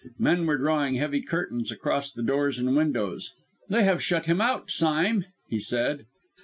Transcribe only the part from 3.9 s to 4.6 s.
shut him